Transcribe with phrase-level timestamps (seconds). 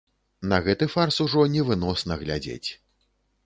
[0.53, 2.69] На гэты фарс ужо невыносна глядзець.